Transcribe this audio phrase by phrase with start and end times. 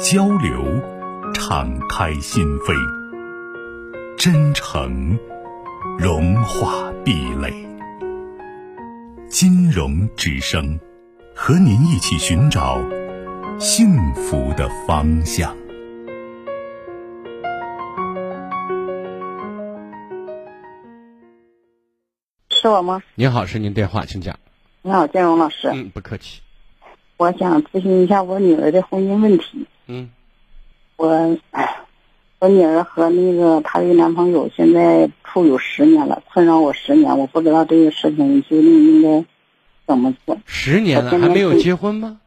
[0.00, 0.64] 交流，
[1.32, 2.74] 敞开心扉；
[4.18, 5.16] 真诚，
[5.98, 7.52] 融化壁垒。
[9.28, 10.78] 金融之声，
[11.34, 12.80] 和您一起寻找
[13.58, 15.54] 幸福的方向。
[22.50, 23.00] 是我吗？
[23.14, 24.38] 您好，是您电话，请讲。
[24.82, 25.70] 你好，建荣老师。
[25.72, 26.40] 嗯，不客气。
[27.16, 29.66] 我想咨询一下我女儿的婚姻问题。
[29.86, 30.10] 嗯，
[30.96, 31.36] 我
[32.38, 39.24] 我女儿和那个她的男朋友现在处有十年了，困扰我十年，我不知道这个事情究竟应该
[39.86, 40.36] 怎么做。
[40.46, 42.20] 十年了还没有结婚吗？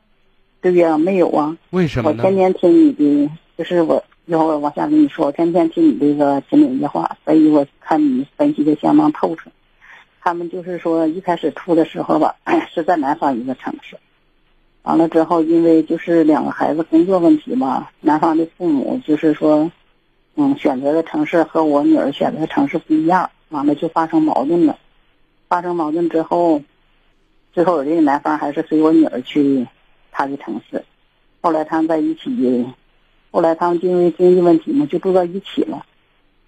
[0.61, 1.58] 对呀，没有啊。
[1.69, 2.23] 为什么呢？
[2.23, 9.49] 我天天听你的，就是我一会儿往下跟你说，我天天听你这个心里的话，所以我看你分析的相当透彻。
[10.21, 12.36] 他们就是说一开始处的时候吧，
[12.73, 13.97] 是在南方一个城市。
[14.88, 19.69] 完了之后，因为就是两个孩子工作问题嘛，男方的父母就是说，
[20.35, 24.77] 嗯，选择的城市和我女儿选择的城市不一样，完了就发生矛盾了。
[25.49, 26.61] 发生矛盾之后，
[27.52, 29.67] 最后这个男方还是随我女儿去
[30.09, 30.81] 他的城市。
[31.41, 32.65] 后来他们在一起，
[33.30, 35.85] 后来他们因为经济问题嘛，就住在一起了。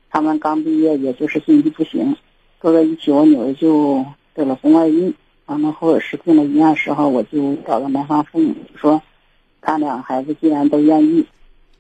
[0.09, 2.15] 他们刚毕业，也就是经济不行，
[2.61, 5.13] 住在一起，我女儿就得了宫外孕。
[5.49, 9.01] 完了，或者是进了医院时候，我就找到男方父母说，
[9.61, 11.25] 他俩孩子既然都愿意，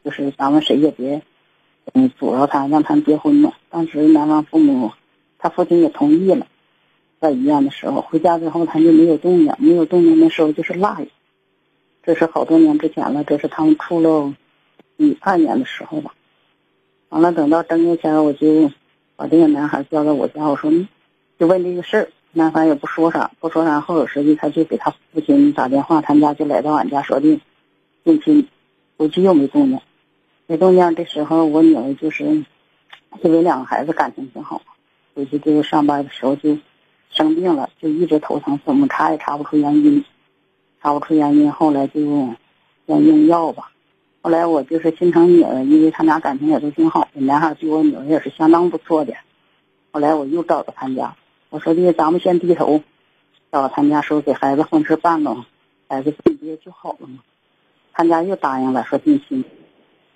[0.03, 1.21] 就是咱们谁也别，
[1.93, 3.53] 嗯，阻挠他，让他们结婚嘛。
[3.69, 4.93] 当时男方父母，
[5.37, 6.47] 他父亲也同意了。
[7.19, 11.07] 在医院的时候，回家之后他就没有动静，没有动静的时候就是腊月，
[12.01, 14.33] 这是好多年之前了，这是他们处了
[14.97, 16.15] 一二年的时候吧。
[17.09, 18.71] 完了，等到正月前，我就
[19.15, 20.71] 把这个男孩叫到我家，我说，
[21.37, 22.09] 就问这个事儿。
[22.31, 23.81] 男方也不说啥，不说啥。
[23.81, 27.39] 后有时间，他就给他父亲打电话，他们家就来到俺家说的
[28.03, 28.47] 近亲，
[28.97, 29.79] 回去又没动静，
[30.45, 30.95] 没动静。
[30.95, 32.23] 这时候我女儿就是
[33.23, 34.61] 因为两个孩子感情挺好，
[35.15, 36.55] 回去就是上班的时候就
[37.09, 40.05] 生病了，就一直头疼，怎么查也查不出原因，
[40.83, 41.51] 查不出原因。
[41.51, 41.99] 后来就
[42.85, 43.71] 先用药吧。
[44.21, 49.15] 后来我就是心疼女儿，因为他俩感情也都挺好的，男孩对我女儿也是相当不错的。
[49.91, 51.15] 后来我又找到他家。
[51.49, 52.83] 我说的，咱们先低头，
[53.49, 55.45] 到他们家说给孩子婚事办了，
[55.87, 57.19] 孩子毕业就好了嘛。
[57.93, 59.43] 他家又答应了，说定亲。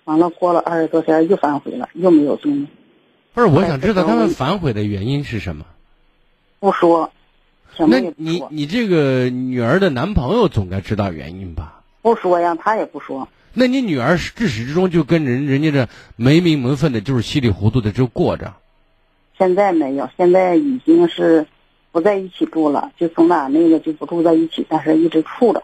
[0.03, 2.67] 完了，过了二十多天又反悔了，又没有动。
[3.33, 5.66] 不是，我想知道他们反悔的原因是什么？
[6.59, 7.11] 不说。
[7.79, 11.81] 那你你这个女儿的男朋友总该知道原因吧？
[12.03, 13.27] 不说呀，他也不说。
[13.53, 18.53] 那你女儿至始至终就跟人人家这没名没分的，就是稀里糊涂的就过着。
[19.43, 21.45] 现在没有，现在已经是
[21.91, 25.61] 不在一起住了，就从哪那个就不住在一起，但是一直处着。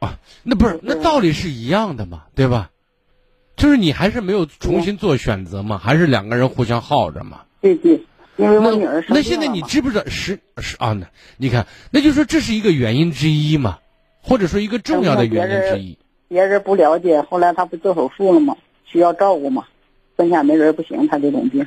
[0.00, 2.70] 啊，那不是那道理是一样的嘛，对吧？
[3.54, 7.42] 就是你还是没有重新做选择嘛，还是两个人互相耗着嘛？
[7.60, 8.02] 对对，
[8.36, 10.92] 因为我女儿那现在你知不知道是是啊？
[10.94, 13.78] 那你看，那就说这是一个原因之一嘛，
[14.22, 15.96] 或者说一个重要的原因之一。
[16.26, 18.56] 别人不了解，后来他不做手术了吗？
[18.86, 19.66] 需要照顾嘛，
[20.16, 21.64] 剩下没人不行，他这种病。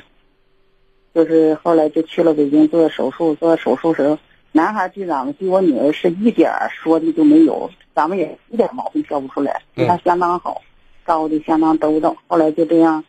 [1.14, 4.18] 就是后来就去了北京做手术，做手术时候，
[4.50, 10.62] 男孩对咱们对我女儿是一点说的都没有，咱们也一点毛病挑不出来，对他相当好，
[11.06, 12.16] 照顾的相当周到。
[12.26, 13.04] 后来就这样，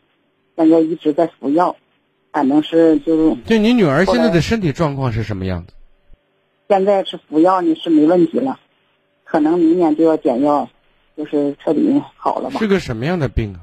[0.55, 1.75] 现在一直在服药，
[2.31, 5.73] 反正是就就你女儿现在的身体状况是什么样子？
[6.67, 8.59] 现在是服药呢，是没问题了，
[9.23, 10.69] 可能明年就要减药，
[11.17, 12.59] 就是彻底好了吧？
[12.59, 13.61] 是个什么样的病啊？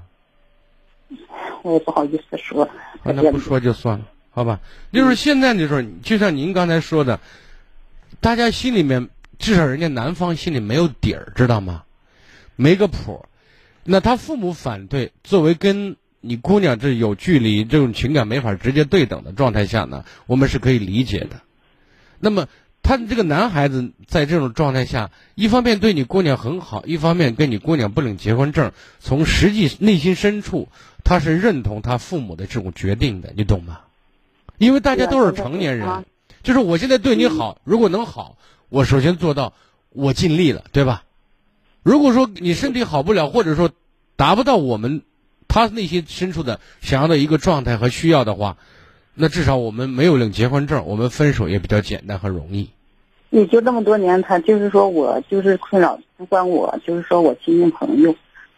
[1.63, 2.69] 我也不好意思说，
[3.05, 4.05] 那不说就算了。
[4.35, 4.61] 好吧，
[4.93, 7.21] 就是现在就是，就像您刚才说的，
[8.21, 11.85] 大家心里面至少人家男方心里没有底儿，知道吗？
[12.57, 13.27] 没个谱。
[13.85, 21.43] 那他父母反对，作为跟你姑娘这有距离，这种情感没法直接对等的状态下呢，我们是可以理解的。
[22.19, 22.47] 那么
[22.83, 30.69] 他这个男孩子在这种状态下，一方面对你姑娘很好，一方面跟你姑娘不领结婚证，从实际内心深处
[31.05, 33.81] 他是认同他父母的这种决定的，你懂吗？
[34.59, 36.05] 因为大家都是成年人，
[36.43, 38.37] 就是我现在对你好，如果能好，
[38.69, 39.53] 我首先做到，
[39.91, 41.05] 我尽力了，对吧？
[41.83, 43.71] 如果说你身体好不了，或者说
[44.17, 45.03] 达不到我们
[45.49, 48.57] 他内心深处的想要的一个状态和需要的话，
[49.15, 52.71] 那至少我们没有领结婚证，我们分手也比较简单和容易。
[53.31, 58.15] 你就这么多年，他就是说我就是困扰，不管我就是说我亲戚朋友，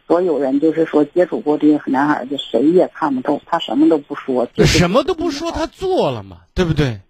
[0.06, 7.01] 所有人就是说接触过这个男孩子，谁也看不透，他什么都不说，就是什么都不说，他做了嘛，对不对？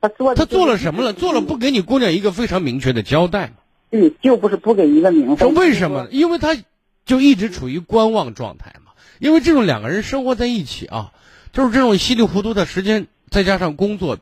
[0.00, 1.12] 他做他做了什么了？
[1.12, 3.54] 做了不给你姑娘一个非常明确的交代嘛？
[3.90, 5.38] 对，就不是不给一个名分。
[5.38, 6.08] 说为什么？
[6.10, 6.56] 因为他
[7.04, 8.92] 就一直处于观望状态嘛。
[9.18, 11.12] 因为这种两个人生活在一起啊，
[11.52, 14.18] 就是这种稀里糊涂的时间，再加上工作、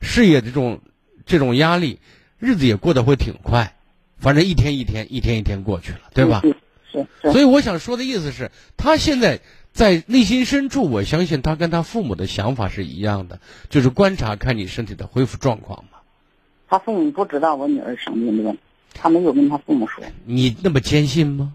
[0.00, 0.80] 事业这种
[1.24, 1.98] 这种压力，
[2.38, 3.76] 日子也过得会挺快。
[4.18, 6.42] 反正一天一天，一天一天过去了，对吧？
[6.92, 7.32] 是是。
[7.32, 9.40] 所以我想说的意思是，他现在
[9.72, 13.40] 在内心深处，我相信他跟他父母的想法是一样的，
[13.70, 15.98] 就是观察看你身体的恢复状况嘛。
[16.68, 18.60] 他父母不知道我女儿生病的问题。
[18.94, 20.04] 他没有跟他父母说。
[20.26, 21.54] 你那么坚信吗？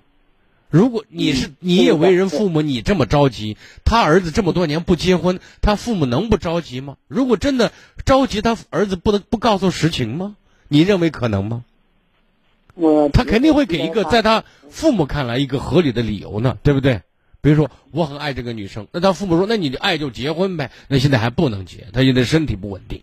[0.70, 6.98] 如果你是你也为人父母，你这么着急，他儿子这么多年不结婚，他父母能不着急吗？
[7.08, 7.72] 如果真的
[8.06, 10.36] 着急，他儿子不能不告诉实情吗？
[10.68, 11.64] 你认为可能吗？
[12.78, 17.02] 我他肯定会给一个在他父母看来一个合理的理由呢，对不对？
[17.42, 20.72] 比如说我很爱这个女生，那他父母说，那你爱就结婚呗。
[20.88, 23.02] 那现在还不能结，他现在身体不稳定，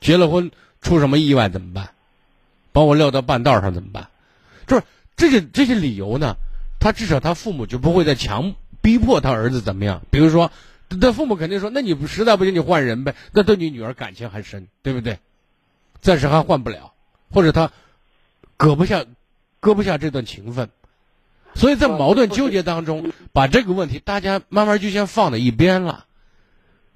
[0.00, 0.50] 结了婚
[0.80, 1.90] 出什么意外怎么办？
[2.72, 4.08] 把我撂到半道上怎么办？
[4.66, 4.84] 就是
[5.16, 6.36] 这些这些理由呢，
[6.78, 10.02] 他至少他父母就不会再强逼迫他儿子怎么样。
[10.10, 10.52] 比如说，
[11.00, 15.18] 他父母肯定说：“那你实在不行，你换人呗。”那对你女儿感情还深，对不对？
[16.00, 16.92] 暂时还换不了，
[17.32, 17.72] 或者他
[18.56, 19.04] 搁不下，
[19.60, 20.70] 搁不下这段情分，
[21.54, 26.06] 所以在矛盾纠结当中，把这个问题大家慢慢就先放在一边了。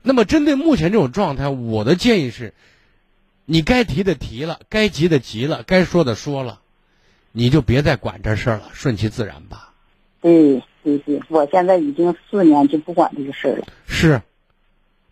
[0.02, 2.54] 那么针对目前这种状态，我的建议是。
[3.46, 6.60] 你该提的提了，该急的急了，该说的说了，
[7.32, 9.72] 你就别再管这事儿了，顺其自然吧。
[10.20, 13.66] 对对对，我现在已经四年就不管这个事儿了。
[13.88, 14.22] 是，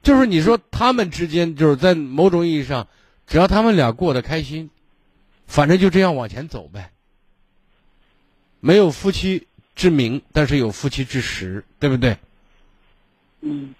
[0.04, 2.86] 就是你说他们之间就是在某种意义上，
[3.26, 4.70] 只要他们俩过得开心，
[5.48, 6.92] 反正就这样往前走呗。
[8.60, 12.18] 没有夫妻之名，但是有夫妻之实，对不对？
[13.40, 13.74] 嗯，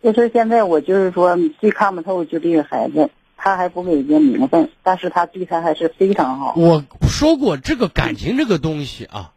[0.00, 3.10] 就是现在我就是说最看不透就这个孩子。
[3.40, 6.54] 他还不给个名分，但是他对他还是非常好。
[6.56, 9.32] 我说过，这个感情这个东西啊，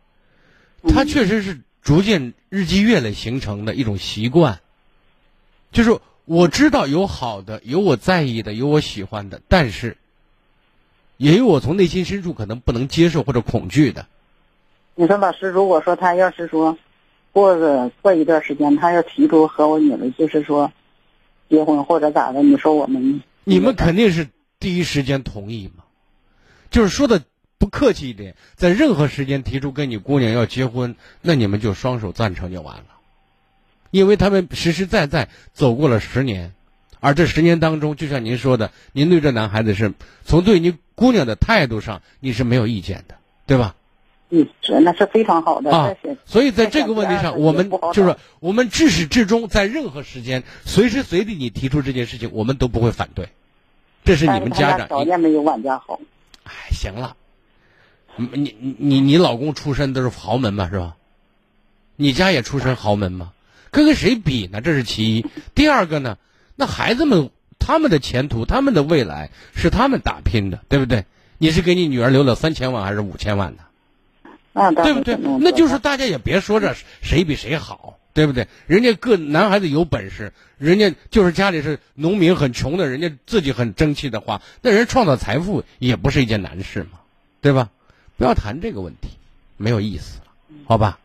[0.90, 4.60] 它确实是逐渐日积月累形成的一种习惯。
[5.72, 9.98] 就是我知道有好的，有我在意的，有我喜欢的，但是
[11.22, 14.08] 也有我从内心深处可能不能接受或者恐惧的。
[14.96, 16.80] 你说老师，如果说他要是说
[17.32, 20.72] 过个过一段时间，他要提出和我女儿就是说
[21.48, 23.22] 结婚或者咋的，你说我们？
[23.44, 24.30] 你们肯定是
[24.60, 25.84] 第一时间同意嘛？
[26.72, 27.22] 就是说的
[27.60, 32.86] 不客气一点，在任何时间提出跟你姑娘要结婚，那你们就双手赞成就完了，
[33.92, 36.56] 因为他们实实在在走过了十年，
[37.02, 39.92] 而这十年当中，就像您说的，您对这男孩子是
[40.24, 43.16] 从对你姑娘的态度上，你是没有意见的，
[43.46, 43.76] 对吧？
[44.30, 45.94] 嗯，是那是非常好的啊。
[46.26, 53.28] 所以在这个问题上，我们就是我们至始至终在任何时间、随时随地你提出这件事情，我们都不会反对。
[54.06, 56.00] 这是你们家长条件没有俺家好。
[56.44, 57.18] 哎，行了，
[58.16, 60.96] 你你你你老公出身都是豪门嘛，是吧？
[61.98, 63.34] 你家也出身豪门吗？
[63.70, 64.62] 跟跟谁比呢？
[64.62, 65.26] 这是其一。
[65.56, 66.18] 第二个呢，
[66.62, 71.06] 那孩子们他们的前途、他们的未来是他们打拼的，对不对？
[71.40, 73.64] 你是给你女儿留了三千万还是五千万呢？
[74.84, 75.18] 对不对？
[75.40, 78.48] 那就是大家也别说这谁比谁好，对不对？
[78.68, 87.00] 人家各男孩子有本事，人家就是家里是农民很穷的，人家自己很争气的话，那人创造财富也不是一件难事嘛，
[87.42, 87.72] 对吧？
[88.18, 89.08] 不要谈这个问题，
[89.58, 90.26] 没有意思了，
[90.68, 91.00] 好吧？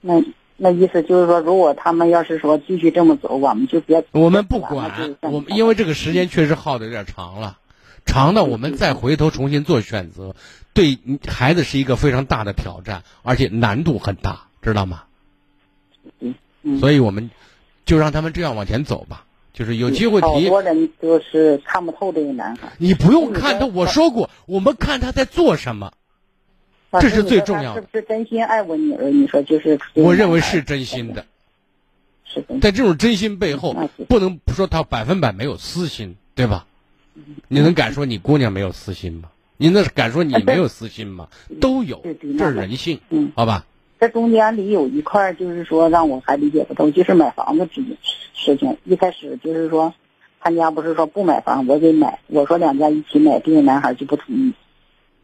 [0.00, 0.22] 那
[0.56, 7.58] 那意思就是说，如果他们要是说继续这么走，我们就别我们不管，我们因为这个时间确实耗的有点长了，
[8.04, 10.34] 长的我们再回头重新做选择。
[10.72, 15.04] 对孩子是一个非常大的挑战，而且难度很大，知道吗？
[16.20, 16.34] 嗯，
[16.80, 17.30] 所以我们
[17.84, 19.24] 就让他们这样往前走吧。
[19.52, 20.26] 就是有机会提。
[20.26, 22.72] 好多人都是看不透这个男孩。
[22.78, 25.92] 你不用看他，我说过，我们看他在做什么，
[27.00, 27.80] 这是最重要的。
[27.80, 29.10] 是不是真心爱我女儿？
[29.10, 29.78] 你说就是。
[29.94, 31.24] 我认为是真心的。
[32.24, 32.58] 是的。
[32.60, 33.74] 在这种真心背后，
[34.08, 36.66] 不能说他百分百没有私心，对吧？
[37.48, 39.30] 你能敢说你姑娘没有私心吗？
[39.56, 41.28] 你那是敢说你没有私心吗？
[41.60, 42.04] 都有，
[42.38, 43.64] 这是人性，嗯，好吧。
[44.00, 47.96] 这中间里有一块就是说让我还理解不透，就是买房子这件
[48.34, 48.76] 事情。
[48.84, 49.94] 一开始就是说，
[50.40, 54.52] 他家不是说不买房，我给买，我说两家一起买，这个男孩就不同意。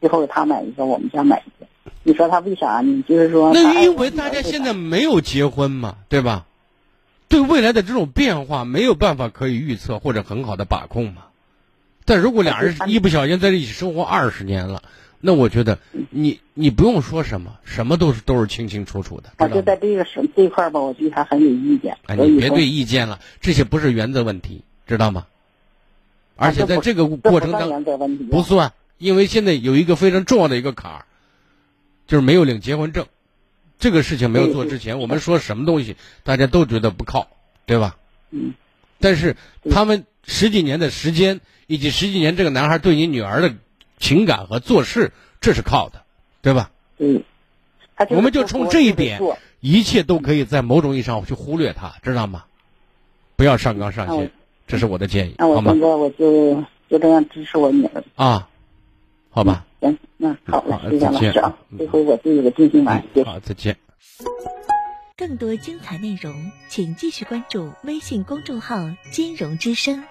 [0.01, 1.67] 最后他买一个，我们家买一个。
[2.03, 3.05] 你说他为啥呢？
[3.07, 6.47] 就是说，那因为大家现在没有结婚嘛，对吧？
[7.29, 11.25] 对未来的这种变化没有办法可以预测或者很好的把控嘛。
[12.05, 14.83] 但如果俩人一不小心在一起生活二十年了，
[15.21, 15.79] 那我觉得
[16.11, 19.31] 你你不用说什么，什么都是都是清清楚楚的。
[19.39, 21.99] 我就在这个事这块吧，我对他很有意见。
[22.07, 25.27] 哎，你别对意见了，这些不是原则问题，知道吗？
[26.37, 31.05] 而且在这个过程当中不算，因为现在有一个非常重要的一个坎儿，
[32.07, 33.07] 就是没有领结婚证。
[33.79, 37.29] 这个事情没有做之前，我们说什么东西大家都觉得不靠，
[37.65, 37.97] 对吧？
[38.31, 38.53] 嗯。
[39.01, 39.37] 但是
[39.71, 43.55] 他们十几年的时间，以及十几年这个男孩对你女儿的
[43.99, 46.03] 情感和做事，这是靠的，
[46.43, 46.71] 对吧？
[46.99, 47.25] 嗯。
[48.11, 49.21] 我们就冲这一点，
[49.61, 52.45] 一切都可以在某种意义上去忽略他，知道吗？
[53.37, 54.31] 不要上纲上线，
[54.67, 55.73] 这是我的建议，好吗？
[55.75, 58.50] 那我我就就这样支持我女儿啊，
[59.31, 59.65] 好吧。
[59.81, 61.57] 行，那好了，谢谢老师啊。
[61.79, 63.77] 这回我就有个定心丸，好，再见。
[65.17, 66.35] 更多精彩内容，
[66.69, 68.77] 请继续关注微信公众号
[69.13, 70.03] “金融之声”。